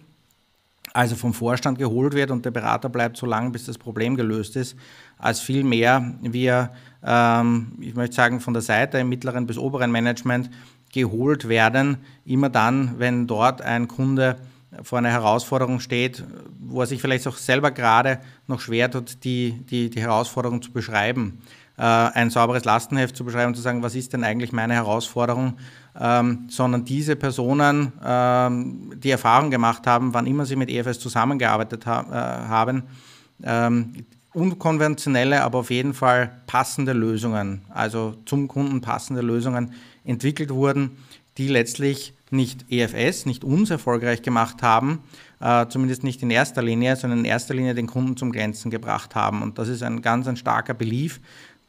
also 0.92 1.16
vom 1.16 1.32
Vorstand 1.32 1.78
geholt 1.78 2.14
wird 2.14 2.30
und 2.30 2.44
der 2.44 2.50
Berater 2.50 2.88
bleibt 2.88 3.16
so 3.16 3.26
lange, 3.26 3.50
bis 3.50 3.64
das 3.64 3.78
Problem 3.78 4.14
gelöst 4.16 4.56
ist, 4.56 4.76
als 5.18 5.40
vielmehr 5.40 6.14
wir, 6.20 6.70
ähm, 7.02 7.72
ich 7.80 7.94
möchte 7.94 8.14
sagen, 8.14 8.40
von 8.40 8.52
der 8.52 8.62
Seite 8.62 8.98
im 8.98 9.08
mittleren 9.08 9.46
bis 9.46 9.56
oberen 9.56 9.90
Management 9.90 10.50
geholt 10.92 11.48
werden, 11.48 11.98
immer 12.26 12.50
dann, 12.50 12.98
wenn 12.98 13.26
dort 13.26 13.62
ein 13.62 13.88
Kunde 13.88 14.36
vor 14.82 14.98
einer 14.98 15.10
Herausforderung 15.10 15.80
steht, 15.80 16.22
wo 16.60 16.80
er 16.80 16.86
sich 16.86 17.00
vielleicht 17.00 17.26
auch 17.26 17.36
selber 17.36 17.70
gerade 17.70 18.20
noch 18.46 18.60
schwer 18.60 18.90
tut, 18.90 19.24
die, 19.24 19.62
die, 19.70 19.90
die 19.90 20.00
Herausforderung 20.00 20.62
zu 20.62 20.72
beschreiben. 20.72 21.38
Äh, 21.78 21.82
ein 21.84 22.28
sauberes 22.28 22.64
Lastenheft 22.64 23.16
zu 23.16 23.24
beschreiben 23.24 23.48
und 23.48 23.54
zu 23.54 23.62
sagen, 23.62 23.82
was 23.82 23.94
ist 23.94 24.12
denn 24.12 24.24
eigentlich 24.24 24.52
meine 24.52 24.74
Herausforderung, 24.74 25.54
ähm, 25.98 26.46
sondern 26.48 26.84
diese 26.84 27.16
Personen, 27.16 27.92
ähm, 28.04 28.92
die 28.96 29.10
Erfahrung 29.10 29.50
gemacht 29.50 29.86
haben, 29.86 30.12
wann 30.12 30.26
immer 30.26 30.44
sie 30.44 30.56
mit 30.56 30.68
EFS 30.68 30.98
zusammengearbeitet 30.98 31.86
ha 31.86 32.02
äh, 32.02 32.48
haben, 32.48 32.82
ähm, 33.42 34.04
unkonventionelle, 34.34 35.42
aber 35.42 35.60
auf 35.60 35.70
jeden 35.70 35.94
Fall 35.94 36.42
passende 36.46 36.92
Lösungen, 36.92 37.62
also 37.70 38.16
zum 38.26 38.48
Kunden 38.48 38.82
passende 38.82 39.22
Lösungen 39.22 39.72
entwickelt 40.04 40.50
wurden, 40.50 40.98
die 41.38 41.48
letztlich 41.48 42.12
nicht 42.30 42.66
EFS, 42.70 43.26
nicht 43.26 43.44
uns 43.44 43.70
erfolgreich 43.70 44.22
gemacht 44.22 44.62
haben, 44.62 45.00
äh, 45.40 45.66
zumindest 45.68 46.02
nicht 46.02 46.22
in 46.22 46.30
erster 46.30 46.62
Linie, 46.62 46.96
sondern 46.96 47.20
in 47.20 47.24
erster 47.24 47.54
Linie 47.54 47.74
den 47.74 47.86
Kunden 47.86 48.16
zum 48.16 48.32
Glänzen 48.32 48.70
gebracht 48.70 49.14
haben. 49.14 49.42
Und 49.42 49.58
das 49.58 49.68
ist 49.68 49.82
ein 49.82 50.00
ganz 50.00 50.26
ein 50.28 50.36
starker 50.36 50.72
Belief, 50.72 51.20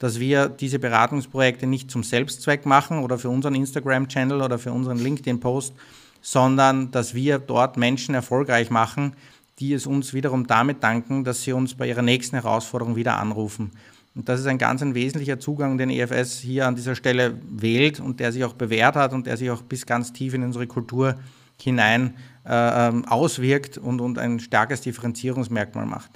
dass 0.03 0.19
wir 0.19 0.49
diese 0.49 0.79
Beratungsprojekte 0.79 1.65
nicht 1.65 1.89
zum 1.89 2.03
Selbstzweck 2.03 2.65
machen 2.65 2.99
oder 2.99 3.17
für 3.17 3.29
unseren 3.29 3.55
Instagram-Channel 3.55 4.41
oder 4.41 4.59
für 4.59 4.73
unseren 4.73 4.97
LinkedIn-Post, 4.97 5.73
sondern 6.21 6.91
dass 6.91 7.13
wir 7.13 7.39
dort 7.39 7.77
Menschen 7.77 8.13
erfolgreich 8.13 8.69
machen, 8.69 9.15
die 9.59 9.71
es 9.71 9.87
uns 9.87 10.13
wiederum 10.13 10.45
damit 10.45 10.83
danken, 10.83 11.23
dass 11.23 11.43
sie 11.43 11.53
uns 11.53 11.75
bei 11.75 11.87
ihrer 11.87 12.01
nächsten 12.01 12.35
Herausforderung 12.35 12.97
wieder 12.97 13.17
anrufen. 13.17 13.71
Und 14.13 14.27
das 14.27 14.41
ist 14.41 14.47
ein 14.47 14.57
ganz 14.57 14.81
ein 14.81 14.93
wesentlicher 14.93 15.39
Zugang, 15.39 15.77
den 15.77 15.89
EFS 15.89 16.37
hier 16.37 16.67
an 16.67 16.75
dieser 16.75 16.95
Stelle 16.95 17.39
wählt 17.49 18.01
und 18.01 18.19
der 18.19 18.33
sich 18.33 18.43
auch 18.43 18.55
bewährt 18.55 18.97
hat 18.97 19.13
und 19.13 19.25
der 19.25 19.37
sich 19.37 19.51
auch 19.51 19.61
bis 19.61 19.85
ganz 19.85 20.11
tief 20.11 20.33
in 20.33 20.43
unsere 20.43 20.67
Kultur 20.67 21.15
hinein 21.61 22.15
äh, 22.45 22.89
ähm, 22.89 23.05
auswirkt 23.05 23.77
und, 23.77 24.01
und 24.01 24.19
ein 24.19 24.41
starkes 24.41 24.81
Differenzierungsmerkmal 24.81 25.85
macht. 25.85 26.11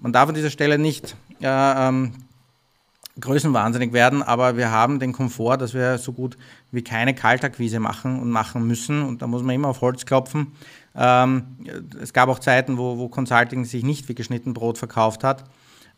Man 0.00 0.14
darf 0.14 0.30
an 0.30 0.34
dieser 0.34 0.48
Stelle 0.48 0.78
nicht 0.78 1.14
äh, 1.42 1.46
ähm, 1.46 2.12
größenwahnsinnig 3.20 3.92
werden, 3.92 4.22
aber 4.22 4.56
wir 4.56 4.70
haben 4.70 4.98
den 4.98 5.12
Komfort, 5.12 5.58
dass 5.58 5.74
wir 5.74 5.98
so 5.98 6.12
gut 6.12 6.36
wie 6.72 6.82
keine 6.82 7.14
Kaltakquise 7.14 7.80
machen 7.80 8.20
und 8.20 8.30
machen 8.30 8.66
müssen. 8.66 9.02
Und 9.02 9.22
da 9.22 9.26
muss 9.26 9.42
man 9.42 9.54
immer 9.54 9.68
auf 9.68 9.80
Holz 9.80 10.06
klopfen. 10.06 10.52
Ähm, 10.94 11.44
es 12.00 12.12
gab 12.12 12.28
auch 12.28 12.38
Zeiten, 12.38 12.78
wo, 12.78 12.98
wo 12.98 13.08
Consulting 13.08 13.64
sich 13.64 13.84
nicht 13.84 14.08
wie 14.08 14.14
geschnitten 14.14 14.54
Brot 14.54 14.78
verkauft 14.78 15.24
hat. 15.24 15.44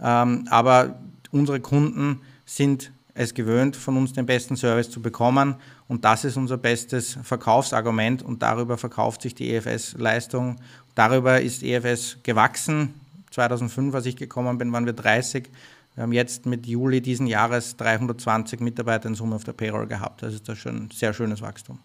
Ähm, 0.01 0.47
aber 0.51 1.01
unsere 1.31 1.61
Kunden 1.61 2.21
sind 2.45 2.93
es 3.15 3.35
gewöhnt, 3.35 3.77
von 3.77 3.97
uns 3.97 4.13
den 4.13 4.27
besten 4.27 4.57
Service 4.57 4.91
zu 4.91 5.03
bekommen. 5.03 5.57
Und 5.89 6.05
das 6.05 6.25
ist 6.25 6.37
unser 6.37 6.57
bestes 6.57 7.19
Verkaufsargument. 7.23 8.23
Und 8.23 8.43
darüber 8.43 8.79
verkauft 8.79 9.23
sich 9.23 9.35
die 9.35 9.53
EFS-Leistung. 9.55 10.57
Darüber 10.95 11.41
ist 11.41 11.63
EFS 11.63 12.19
gewachsen. 12.23 12.95
2005, 13.31 13.95
als 13.95 14.07
ich 14.07 14.17
gekommen 14.17 14.59
bin, 14.59 14.73
waren 14.73 14.87
wir 14.87 14.93
30. 14.93 15.51
Wir 15.95 16.03
haben 16.03 16.13
jetzt 16.13 16.47
mit 16.47 16.67
Juli 16.67 17.01
diesen 17.01 17.27
Jahres 17.27 17.77
320 17.77 18.61
Mitarbeiter 18.61 19.09
in 19.09 19.15
Summe 19.15 19.37
auf 19.37 19.45
der 19.45 19.53
Payroll 19.53 19.87
gehabt. 19.87 20.23
Das 20.23 20.33
ist 20.33 20.49
da 20.49 20.57
schon 20.57 20.85
ein 20.85 20.91
sehr 20.91 21.13
schönes 21.13 21.43
Wachstum. 21.43 21.79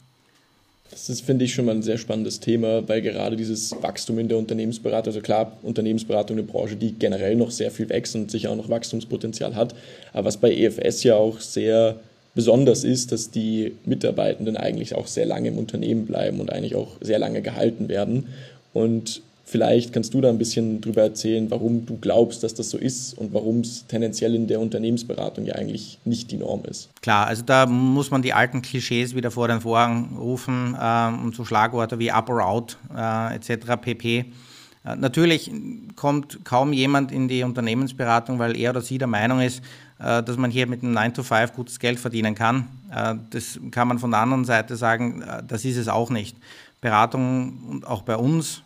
Das 0.90 1.10
ist, 1.10 1.22
finde 1.22 1.44
ich, 1.44 1.54
schon 1.54 1.66
mal 1.66 1.76
ein 1.76 1.84
sehr 1.84 1.98
spannendes 1.98 2.40
Thema, 2.40 2.88
weil 2.88 3.02
gerade 3.02 3.36
dieses 3.36 3.74
Wachstum 3.82 4.20
in 4.20 4.30
der 4.30 4.38
Unternehmensberatung, 4.38 5.08
also 5.08 5.22
klar, 5.22 5.58
Unternehmensberatung 5.62 6.38
eine 6.38 6.48
Branche, 6.48 6.78
die 6.78 6.94
generell 6.94 7.36
noch 7.36 7.52
sehr 7.52 7.72
viel 7.72 7.90
wächst 7.90 8.16
und 8.16 8.32
sicher 8.32 8.52
auch 8.52 8.56
noch 8.56 8.70
Wachstumspotenzial 8.70 9.56
hat, 9.56 9.76
aber 10.14 10.26
was 10.28 10.38
bei 10.38 10.56
EFS 10.56 11.04
ja 11.04 11.16
auch 11.16 11.42
sehr 11.42 12.00
besonders 12.36 12.84
ist, 12.84 13.12
dass 13.12 13.32
die 13.32 13.74
Mitarbeitenden 13.84 14.56
eigentlich 14.56 14.96
auch 14.96 15.08
sehr 15.08 15.26
lange 15.26 15.50
im 15.50 15.58
Unternehmen 15.58 16.06
bleiben 16.06 16.40
und 16.40 16.54
eigentlich 16.54 16.76
auch 16.76 16.92
sehr 17.02 17.20
lange 17.20 17.42
gehalten 17.42 17.90
werden. 17.90 18.28
Und 18.74 19.24
Vielleicht 19.50 19.94
kannst 19.94 20.14
du 20.14 20.20
da 20.20 20.28
ein 20.28 20.38
bisschen 20.38 20.82
drüber 20.82 21.04
erzählen, 21.04 21.50
warum 21.50 21.86
du 21.86 21.98
glaubst, 21.98 22.44
dass 22.44 22.54
das 22.54 22.70
so 22.70 22.78
ist 22.78 23.18
und 23.18 23.34
warum 23.34 23.62
es 23.62 23.88
tendenziell 23.88 24.36
in 24.36 24.46
der 24.46 24.60
Unternehmensberatung 24.60 25.46
ja 25.46 25.56
eigentlich 25.56 26.00
nicht 26.04 26.32
die 26.32 26.36
Norm 26.36 26.66
ist. 26.66 26.90
Klar, 27.02 27.28
also 27.28 27.44
da 27.46 27.66
muss 27.66 28.12
man 28.12 28.22
die 28.22 28.34
alten 28.34 28.62
Klischees 28.62 29.16
wieder 29.16 29.32
vor 29.32 29.48
den 29.48 29.62
Vorhang 29.62 30.18
rufen 30.18 30.76
äh, 30.78 31.08
und 31.24 31.34
so 31.34 31.46
Schlagworte 31.46 31.98
wie 31.98 32.12
up 32.12 32.30
or 32.30 32.46
out 32.46 32.78
äh, 32.94 33.36
etc. 33.36 33.82
pp. 33.82 34.26
Äh, 34.84 34.96
natürlich 34.98 35.50
kommt 35.96 36.44
kaum 36.44 36.74
jemand 36.74 37.14
in 37.14 37.30
die 37.30 37.44
Unternehmensberatung, 37.44 38.40
weil 38.40 38.58
er 38.58 38.72
oder 38.72 38.82
sie 38.82 38.98
der 38.98 39.08
Meinung 39.08 39.40
ist, 39.40 39.62
äh, 40.00 40.24
dass 40.24 40.36
man 40.36 40.52
hier 40.52 40.68
mit 40.68 40.84
einem 40.84 40.92
9 40.92 41.14
to 41.14 41.24
5 41.24 41.54
gutes 41.54 41.80
Geld 41.80 42.00
verdienen 42.00 42.36
kann. 42.36 42.68
Äh, 42.94 43.16
das 43.30 43.58
kann 43.72 43.88
man 43.88 43.98
von 43.98 44.12
der 44.12 44.20
anderen 44.20 44.44
Seite 44.44 44.76
sagen, 44.76 45.22
äh, 45.22 45.42
das 45.48 45.64
ist 45.64 45.78
es 45.78 45.88
auch 45.88 46.10
nicht. 46.10 46.36
Beratung 46.82 47.84
auch 47.86 48.04
bei 48.04 48.18
uns 48.18 48.62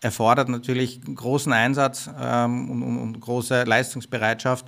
erfordert 0.00 0.48
natürlich 0.48 1.00
großen 1.02 1.52
Einsatz 1.52 2.08
ähm, 2.18 2.70
und, 2.70 2.82
und, 2.82 2.98
und, 2.98 3.20
große 3.20 3.64
Leistungsbereitschaft, 3.64 4.66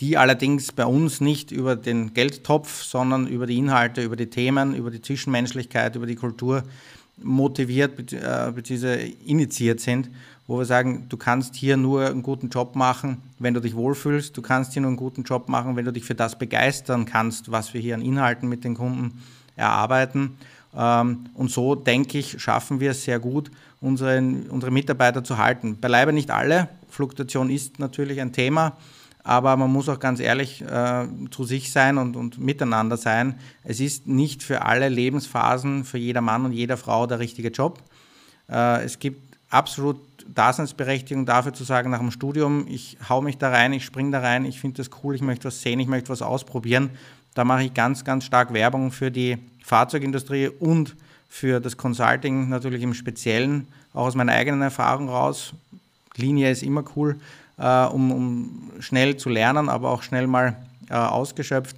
die 0.00 0.16
allerdings 0.16 0.72
bei 0.72 0.84
uns 0.84 1.20
nicht 1.20 1.52
über 1.52 1.76
den 1.76 2.14
Geldtopf, 2.14 2.82
sondern 2.82 3.26
über 3.26 3.46
die 3.46 3.58
Inhalte, 3.58 4.02
über 4.02 4.16
die 4.16 4.26
Themen, 4.26 4.74
über 4.74 4.90
die 4.90 5.00
Zwischenmenschlichkeit, 5.00 5.96
über 5.96 6.06
die 6.06 6.16
Kultur 6.16 6.64
motiviert 7.22 8.12
äh, 8.12 8.52
bzw. 8.54 9.12
initiiert 9.24 9.80
sind, 9.80 10.10
wo 10.46 10.58
wir 10.58 10.64
sagen, 10.64 11.06
du 11.08 11.16
kannst 11.16 11.54
hier 11.54 11.76
nur 11.76 12.06
einen 12.06 12.22
guten 12.22 12.50
Job 12.50 12.76
machen, 12.76 13.22
wenn 13.38 13.54
du 13.54 13.60
dich 13.60 13.74
wohlfühlst, 13.74 14.36
du 14.36 14.42
kannst 14.42 14.74
hier 14.74 14.82
nur 14.82 14.90
einen 14.90 14.98
guten 14.98 15.22
Job 15.22 15.48
machen, 15.48 15.76
wenn 15.76 15.84
du 15.84 15.92
dich 15.92 16.04
für 16.04 16.14
das 16.14 16.38
begeistern 16.38 17.06
kannst, 17.06 17.50
was 17.50 17.72
wir 17.72 17.80
hier 17.80 17.94
an 17.94 18.02
Inhalten 18.02 18.48
mit 18.48 18.64
den 18.64 18.74
Kunden 18.74 19.22
erarbeiten. 19.56 20.36
Ähm, 20.76 21.26
und 21.34 21.50
so, 21.50 21.74
denke 21.74 22.18
ich, 22.18 22.40
schaffen 22.40 22.80
wir 22.80 22.90
es 22.90 23.04
sehr 23.04 23.18
gut, 23.18 23.50
unseren, 23.80 24.48
unsere 24.50 24.70
Mitarbeiter 24.70 25.24
zu 25.24 25.38
halten. 25.38 25.78
Beileibe 25.80 26.12
nicht 26.12 26.30
alle. 26.30 26.68
Fluktuation 26.88 27.50
ist 27.50 27.78
natürlich 27.78 28.20
ein 28.20 28.32
Thema, 28.32 28.76
aber 29.24 29.56
man 29.56 29.72
muss 29.72 29.88
auch 29.88 29.98
ganz 29.98 30.20
ehrlich 30.20 30.62
äh, 30.62 31.06
zu 31.30 31.44
sich 31.44 31.72
sein 31.72 31.98
und, 31.98 32.16
und 32.16 32.38
miteinander 32.38 32.96
sein. 32.96 33.38
Es 33.64 33.80
ist 33.80 34.06
nicht 34.06 34.42
für 34.42 34.62
alle 34.62 34.88
Lebensphasen, 34.88 35.84
für 35.84 35.98
jeder 35.98 36.20
Mann 36.20 36.44
und 36.44 36.52
jeder 36.52 36.76
Frau 36.76 37.06
der 37.06 37.18
richtige 37.18 37.48
Job. 37.48 37.82
Äh, 38.48 38.84
es 38.84 38.98
gibt 38.98 39.36
absolut 39.48 39.98
Daseinsberechtigung 40.28 41.24
dafür 41.24 41.52
zu 41.52 41.64
sagen, 41.64 41.90
nach 41.90 42.00
dem 42.00 42.10
Studium, 42.10 42.66
ich 42.68 42.98
hau 43.08 43.22
mich 43.22 43.38
da 43.38 43.50
rein, 43.50 43.72
ich 43.72 43.84
springe 43.84 44.10
da 44.10 44.20
rein, 44.20 44.44
ich 44.44 44.60
finde 44.60 44.78
das 44.78 44.90
cool, 45.02 45.14
ich 45.14 45.22
möchte 45.22 45.44
was 45.44 45.62
sehen, 45.62 45.80
ich 45.80 45.86
möchte 45.86 46.08
was 46.08 46.22
ausprobieren. 46.22 46.90
Da 47.36 47.44
mache 47.44 47.64
ich 47.64 47.74
ganz, 47.74 48.02
ganz 48.02 48.24
stark 48.24 48.54
Werbung 48.54 48.90
für 48.90 49.10
die 49.10 49.36
Fahrzeugindustrie 49.62 50.48
und 50.48 50.96
für 51.28 51.60
das 51.60 51.76
Consulting 51.76 52.48
natürlich 52.48 52.82
im 52.82 52.94
Speziellen, 52.94 53.68
auch 53.92 54.06
aus 54.06 54.14
meiner 54.14 54.32
eigenen 54.32 54.62
Erfahrung 54.62 55.10
raus. 55.10 55.52
Linie 56.16 56.50
ist 56.50 56.62
immer 56.62 56.82
cool, 56.96 57.20
äh, 57.58 57.84
um, 57.84 58.10
um, 58.10 58.70
schnell 58.80 59.18
zu 59.18 59.28
lernen, 59.28 59.68
aber 59.68 59.90
auch 59.90 60.02
schnell 60.02 60.26
mal 60.26 60.56
äh, 60.88 60.94
ausgeschöpft. 60.94 61.76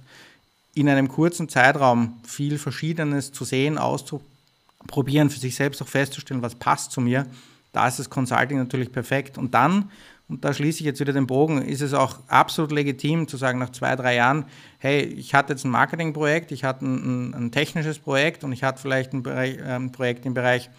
In 0.75 0.87
einem 0.87 1.09
kurzen 1.09 1.49
Zeitraum 1.49 2.13
viel 2.25 2.57
Verschiedenes 2.57 3.33
zu 3.33 3.43
sehen, 3.43 3.77
auszuprobieren, 3.77 5.29
für 5.29 5.41
sich 5.41 5.55
selbst 5.55 5.81
auch 5.81 5.89
festzustellen, 5.89 6.41
was 6.41 6.55
passt 6.55 6.93
zu 6.93 7.01
mir, 7.01 7.25
da 7.73 7.85
ist 7.85 7.99
das 7.99 8.09
Consulting 8.09 8.59
natürlich 8.59 8.93
perfekt. 8.93 9.37
Und 9.37 9.53
dann, 9.53 9.91
und 10.29 10.45
da 10.45 10.53
schließe 10.53 10.79
ich 10.79 10.85
jetzt 10.85 10.99
wieder 10.99 11.11
den 11.11 11.25
Bogen, 11.25 11.63
ist 11.63 11.81
es 11.81 11.93
auch 11.93 12.19
absolut 12.27 12.71
legitim 12.71 13.27
zu 13.27 13.35
sagen, 13.35 13.57
nach 13.57 13.71
zwei, 13.71 13.95
drei 13.95 14.15
Jahren, 14.15 14.45
hey, 14.77 15.01
ich 15.01 15.33
hatte 15.33 15.53
jetzt 15.53 15.65
ein 15.65 15.71
Marketingprojekt, 15.71 16.51
ich 16.51 16.63
hatte 16.63 16.85
ein, 16.85 17.33
ein, 17.33 17.51
technisches 17.51 17.97
Projekt 17.97 18.43
und 18.43 18.53
ich 18.53 18.63
hatte 18.63 18.79
vielleicht 18.79 19.11
ein, 19.13 19.23
Bereich, 19.23 19.57
äh, 19.57 19.63
ein 19.63 19.91
Projekt 19.91 20.27
im 20.27 20.35
Bereich 20.35 20.69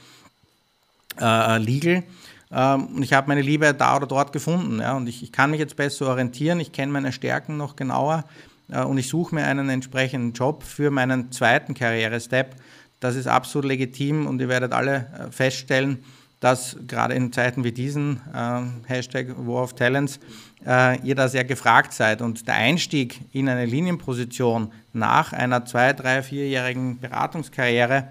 äh, 1.20 1.58
Legal. 1.58 2.04
Ähm, 2.52 2.86
und 2.94 3.02
ich 3.02 3.12
habe 3.12 3.26
meine 3.26 3.42
Liebe 3.42 3.74
da 3.74 3.96
oder 3.96 4.06
dort 4.06 4.32
gefunden. 4.32 4.80
Ja, 4.80 4.96
und 4.96 5.08
ich, 5.08 5.22
ich 5.22 5.32
kann 5.32 5.50
mich 5.50 5.58
jetzt 5.58 5.74
besser 5.74 6.06
orientieren, 6.06 6.60
ich 6.60 6.70
kenne 6.70 6.92
meine 6.92 7.10
Stärken 7.10 7.56
noch 7.56 7.74
genauer 7.74 8.24
äh, 8.70 8.82
und 8.82 8.98
ich 8.98 9.08
suche 9.08 9.34
mir 9.34 9.46
einen 9.46 9.68
entsprechenden 9.68 10.32
Job 10.32 10.62
für 10.62 10.92
meinen 10.92 11.32
zweiten 11.32 11.74
Karriere-Step. 11.74 12.54
Das 13.00 13.16
ist 13.16 13.26
absolut 13.26 13.66
legitim 13.66 14.28
und 14.28 14.40
ihr 14.40 14.48
werdet 14.48 14.72
alle 14.72 15.06
äh, 15.18 15.32
feststellen, 15.32 16.04
dass 16.40 16.76
gerade 16.86 17.14
in 17.14 17.32
Zeiten 17.32 17.64
wie 17.64 17.72
diesen, 17.72 18.20
äh, 18.34 18.88
Hashtag 18.88 19.28
War 19.36 19.62
of 19.62 19.74
Talents, 19.74 20.18
äh, 20.66 20.98
ihr 21.00 21.14
da 21.14 21.28
sehr 21.28 21.44
gefragt 21.44 21.92
seid. 21.92 22.22
Und 22.22 22.48
der 22.48 22.54
Einstieg 22.54 23.20
in 23.32 23.48
eine 23.48 23.66
Linienposition 23.66 24.72
nach 24.92 25.32
einer 25.32 25.64
zwei-, 25.66 25.92
drei-, 25.92 26.22
vierjährigen 26.22 26.98
Beratungskarriere 26.98 28.08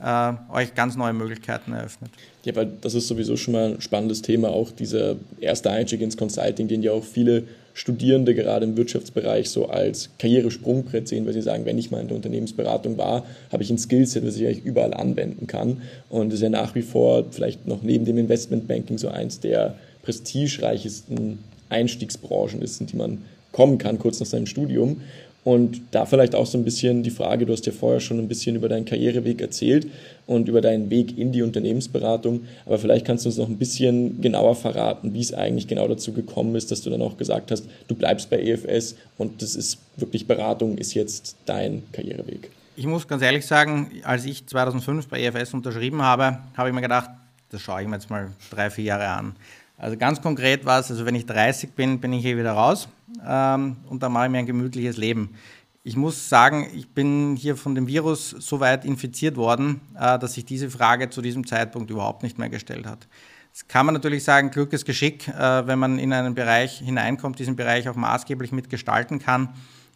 äh, 0.00 0.32
euch 0.50 0.74
ganz 0.74 0.96
neue 0.96 1.12
Möglichkeiten 1.12 1.72
eröffnet. 1.72 2.10
Ja, 2.44 2.54
weil 2.56 2.66
das 2.80 2.94
ist 2.94 3.08
sowieso 3.08 3.36
schon 3.36 3.52
mal 3.52 3.74
ein 3.74 3.80
spannendes 3.80 4.22
Thema, 4.22 4.48
auch 4.48 4.70
dieser 4.70 5.16
erste 5.40 5.70
Einstieg 5.70 6.00
ins 6.00 6.16
Consulting, 6.16 6.68
den 6.68 6.82
ja 6.82 6.92
auch 6.92 7.04
viele 7.04 7.44
Studierende 7.74 8.34
gerade 8.34 8.64
im 8.64 8.76
Wirtschaftsbereich 8.76 9.48
so 9.50 9.66
als 9.66 10.10
Karrieresprungbrett 10.18 11.08
sehen, 11.08 11.26
weil 11.26 11.32
sie 11.32 11.42
sagen, 11.42 11.64
wenn 11.64 11.78
ich 11.78 11.90
mal 11.90 12.00
in 12.00 12.08
der 12.08 12.16
Unternehmensberatung 12.16 12.98
war, 12.98 13.24
habe 13.50 13.62
ich 13.62 13.70
ein 13.70 13.78
Skillset, 13.78 14.26
das 14.26 14.36
ich 14.36 14.46
eigentlich 14.46 14.64
überall 14.64 14.94
anwenden 14.94 15.46
kann. 15.46 15.82
Und 16.08 16.28
das 16.28 16.34
ist 16.34 16.42
ja 16.42 16.50
nach 16.50 16.74
wie 16.74 16.82
vor 16.82 17.24
vielleicht 17.30 17.66
noch 17.66 17.82
neben 17.82 18.04
dem 18.04 18.18
Investmentbanking 18.18 18.98
so 18.98 19.08
eins 19.08 19.40
der 19.40 19.76
prestigereichesten 20.02 21.38
Einstiegsbranchen 21.68 22.60
ist, 22.60 22.80
in 22.80 22.86
die 22.88 22.96
man 22.96 23.18
kommen 23.52 23.78
kann, 23.78 23.98
kurz 23.98 24.20
nach 24.20 24.26
seinem 24.26 24.46
Studium. 24.46 25.00
Und 25.44 25.82
da 25.90 26.06
vielleicht 26.06 26.36
auch 26.36 26.46
so 26.46 26.56
ein 26.56 26.64
bisschen 26.64 27.02
die 27.02 27.10
Frage, 27.10 27.46
du 27.46 27.52
hast 27.52 27.66
ja 27.66 27.72
vorher 27.72 27.98
schon 27.98 28.18
ein 28.20 28.28
bisschen 28.28 28.54
über 28.54 28.68
deinen 28.68 28.84
Karriereweg 28.84 29.40
erzählt 29.40 29.88
und 30.26 30.48
über 30.48 30.60
deinen 30.60 30.88
Weg 30.88 31.18
in 31.18 31.32
die 31.32 31.42
Unternehmensberatung, 31.42 32.42
aber 32.64 32.78
vielleicht 32.78 33.04
kannst 33.04 33.24
du 33.24 33.28
uns 33.28 33.38
noch 33.38 33.48
ein 33.48 33.58
bisschen 33.58 34.20
genauer 34.20 34.54
verraten, 34.54 35.14
wie 35.14 35.20
es 35.20 35.34
eigentlich 35.34 35.66
genau 35.66 35.88
dazu 35.88 36.12
gekommen 36.12 36.54
ist, 36.54 36.70
dass 36.70 36.82
du 36.82 36.90
dann 36.90 37.02
auch 37.02 37.16
gesagt 37.16 37.50
hast, 37.50 37.64
du 37.88 37.96
bleibst 37.96 38.30
bei 38.30 38.40
EFS 38.40 38.94
und 39.18 39.42
das 39.42 39.56
ist 39.56 39.78
wirklich 39.96 40.28
Beratung, 40.28 40.78
ist 40.78 40.94
jetzt 40.94 41.36
dein 41.44 41.82
Karriereweg. 41.90 42.50
Ich 42.76 42.86
muss 42.86 43.08
ganz 43.08 43.22
ehrlich 43.22 43.44
sagen, 43.44 43.90
als 44.04 44.24
ich 44.24 44.46
2005 44.46 45.08
bei 45.08 45.20
EFS 45.20 45.54
unterschrieben 45.54 46.02
habe, 46.02 46.38
habe 46.56 46.68
ich 46.68 46.74
mir 46.74 46.82
gedacht, 46.82 47.10
das 47.50 47.60
schaue 47.60 47.82
ich 47.82 47.88
mir 47.88 47.96
jetzt 47.96 48.10
mal 48.10 48.30
drei, 48.50 48.70
vier 48.70 48.84
Jahre 48.84 49.08
an. 49.08 49.34
Also 49.76 49.96
ganz 49.96 50.22
konkret 50.22 50.64
war 50.64 50.78
es, 50.78 50.90
also 50.90 51.04
wenn 51.04 51.16
ich 51.16 51.26
30 51.26 51.72
bin, 51.72 52.00
bin 52.00 52.12
ich 52.12 52.22
hier 52.22 52.38
wieder 52.38 52.52
raus 52.52 52.88
ähm, 53.26 53.76
und 53.88 54.02
dann 54.02 54.12
mache 54.12 54.26
ich 54.26 54.30
mir 54.30 54.38
ein 54.38 54.46
gemütliches 54.46 54.96
Leben. 54.96 55.34
Ich 55.84 55.96
muss 55.96 56.28
sagen, 56.28 56.68
ich 56.74 56.88
bin 56.90 57.34
hier 57.34 57.56
von 57.56 57.74
dem 57.74 57.88
Virus 57.88 58.30
so 58.30 58.60
weit 58.60 58.84
infiziert 58.84 59.36
worden, 59.36 59.80
äh, 59.98 60.18
dass 60.18 60.34
sich 60.34 60.44
diese 60.44 60.70
Frage 60.70 61.10
zu 61.10 61.22
diesem 61.22 61.46
Zeitpunkt 61.46 61.90
überhaupt 61.90 62.22
nicht 62.22 62.38
mehr 62.38 62.48
gestellt 62.48 62.86
hat. 62.86 63.08
Jetzt 63.48 63.68
kann 63.68 63.86
man 63.86 63.94
natürlich 63.94 64.24
sagen, 64.24 64.50
Glück 64.50 64.72
ist 64.72 64.84
Geschick, 64.84 65.28
äh, 65.28 65.66
wenn 65.66 65.78
man 65.78 65.98
in 65.98 66.12
einen 66.12 66.34
Bereich 66.34 66.78
hineinkommt, 66.78 67.38
diesen 67.38 67.56
Bereich 67.56 67.88
auch 67.88 67.96
maßgeblich 67.96 68.52
mitgestalten 68.52 69.18
kann 69.18 69.50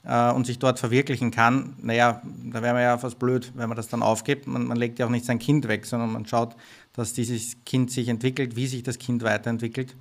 äh, 0.06 0.30
und 0.30 0.46
sich 0.46 0.58
dort 0.58 0.78
verwirklichen 0.78 1.30
kann. 1.30 1.74
Naja, 1.82 2.22
da 2.24 2.62
wäre 2.62 2.74
man 2.74 2.82
ja 2.82 2.98
fast 2.98 3.18
blöd, 3.18 3.52
wenn 3.54 3.68
man 3.68 3.76
das 3.76 3.88
dann 3.88 4.02
aufgibt. 4.02 4.46
Man, 4.46 4.66
man 4.66 4.76
legt 4.76 4.98
ja 4.98 5.06
auch 5.06 5.10
nicht 5.10 5.24
sein 5.24 5.38
Kind 5.38 5.68
weg, 5.68 5.86
sondern 5.86 6.12
man 6.12 6.26
schaut, 6.26 6.56
dass 6.92 7.12
dieses 7.12 7.56
Kind 7.64 7.90
sich 7.90 8.08
entwickelt, 8.08 8.56
wie 8.56 8.66
sich 8.66 8.82
das 8.82 8.98
Kind 8.98 9.22
weiterentwickelt 9.22 9.96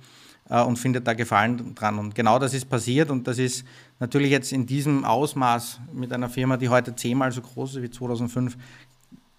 äh, 0.48 0.62
und 0.62 0.78
findet 0.78 1.06
da 1.06 1.14
Gefallen 1.14 1.74
dran. 1.74 1.98
Und 1.98 2.14
genau 2.14 2.38
das 2.38 2.54
ist 2.54 2.66
passiert 2.66 3.10
und 3.10 3.26
das 3.26 3.38
ist 3.38 3.64
natürlich 3.98 4.30
jetzt 4.30 4.52
in 4.52 4.66
diesem 4.66 5.04
Ausmaß 5.04 5.80
mit 5.92 6.12
einer 6.12 6.28
Firma, 6.28 6.56
die 6.56 6.68
heute 6.68 6.94
zehnmal 6.94 7.32
so 7.32 7.40
groß 7.40 7.76
ist 7.76 7.82
wie 7.82 7.90
2005, 7.90 8.56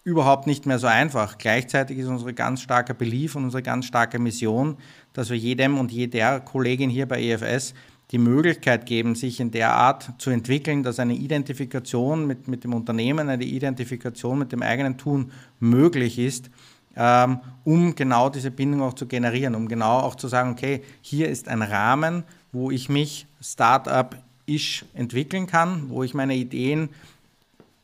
überhaupt 0.03 0.47
nicht 0.47 0.65
mehr 0.65 0.79
so 0.79 0.87
einfach. 0.87 1.37
Gleichzeitig 1.37 1.97
ist 1.97 2.07
unsere 2.07 2.33
ganz 2.33 2.61
starke 2.61 2.93
Belief 2.93 3.35
und 3.35 3.43
unsere 3.43 3.61
ganz 3.61 3.85
starke 3.85 4.19
Mission, 4.19 4.77
dass 5.11 5.29
wir 5.29 5.37
jedem 5.37 5.77
und 5.77 5.91
jeder 5.91 6.39
Kollegin 6.39 6.89
hier 6.89 7.07
bei 7.07 7.21
EFS 7.21 7.73
die 8.11 8.17
Möglichkeit 8.17 8.85
geben, 8.85 9.15
sich 9.15 9.39
in 9.39 9.51
der 9.51 9.73
Art 9.73 10.13
zu 10.17 10.29
entwickeln, 10.29 10.83
dass 10.83 10.99
eine 10.99 11.15
Identifikation 11.15 12.25
mit, 12.25 12.47
mit 12.47 12.63
dem 12.63 12.73
Unternehmen, 12.73 13.29
eine 13.29 13.43
Identifikation 13.43 14.39
mit 14.39 14.51
dem 14.51 14.61
eigenen 14.61 14.97
Tun 14.97 15.31
möglich 15.59 16.17
ist 16.17 16.49
ähm, 16.97 17.39
um 17.63 17.93
genau 17.93 18.29
diese 18.29 18.49
Bindung 18.49 18.81
auch 18.81 18.93
zu 18.93 19.05
generieren, 19.05 19.53
um 19.53 19.67
genau 19.67 19.99
auch 19.99 20.15
zu 20.15 20.27
sagen, 20.27 20.51
okay, 20.51 20.81
hier 21.01 21.29
ist 21.29 21.47
ein 21.47 21.61
Rahmen, 21.61 22.23
wo 22.51 22.71
ich 22.71 22.89
mich 22.89 23.27
Startup-ish 23.39 24.83
entwickeln 24.95 25.45
kann, 25.45 25.89
wo 25.89 26.03
ich 26.03 26.15
meine 26.15 26.35
Ideen 26.35 26.89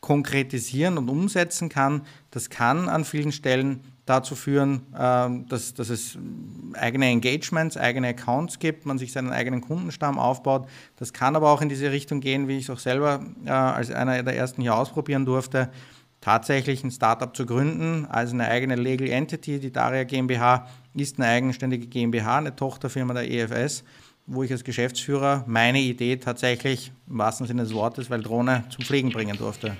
konkretisieren 0.01 0.97
und 0.97 1.09
umsetzen 1.09 1.69
kann. 1.69 2.01
Das 2.31 2.49
kann 2.49 2.89
an 2.89 3.05
vielen 3.05 3.31
Stellen 3.31 3.81
dazu 4.05 4.35
führen, 4.35 4.81
ähm, 4.97 5.47
dass, 5.47 5.73
dass 5.73 5.89
es 5.89 6.17
eigene 6.73 7.07
Engagements, 7.07 7.77
eigene 7.77 8.09
Accounts 8.09 8.59
gibt, 8.59 8.85
man 8.85 8.97
sich 8.97 9.11
seinen 9.13 9.31
eigenen 9.31 9.61
Kundenstamm 9.61 10.19
aufbaut. 10.19 10.67
Das 10.97 11.13
kann 11.13 11.35
aber 11.35 11.51
auch 11.51 11.61
in 11.61 11.69
diese 11.69 11.91
Richtung 11.91 12.19
gehen, 12.19 12.47
wie 12.47 12.57
ich 12.57 12.65
es 12.65 12.69
auch 12.69 12.79
selber 12.79 13.25
äh, 13.45 13.49
als 13.49 13.91
einer 13.91 14.23
der 14.23 14.35
ersten 14.35 14.61
hier 14.61 14.75
ausprobieren 14.75 15.25
durfte, 15.25 15.69
tatsächlich 16.19 16.83
ein 16.83 16.91
Startup 16.91 17.35
zu 17.35 17.45
gründen, 17.45 18.05
als 18.05 18.31
eine 18.31 18.47
eigene 18.47 18.75
Legal 18.75 19.09
Entity. 19.09 19.59
Die 19.59 19.71
Daria 19.71 20.03
GmbH 20.03 20.67
ist 20.93 21.19
eine 21.19 21.27
eigenständige 21.27 21.87
GmbH, 21.87 22.37
eine 22.37 22.55
Tochterfirma 22.55 23.13
der 23.13 23.29
EFS, 23.29 23.83
wo 24.25 24.43
ich 24.43 24.51
als 24.51 24.63
Geschäftsführer 24.63 25.43
meine 25.47 25.79
Idee 25.79 26.17
tatsächlich 26.17 26.91
im 27.09 27.17
wahrsten 27.17 27.47
Sinne 27.47 27.63
des 27.63 27.73
Wortes, 27.73 28.09
weil 28.09 28.21
Drohne 28.21 28.63
zum 28.69 28.83
Fliegen 28.85 29.11
bringen 29.11 29.37
durfte. 29.37 29.75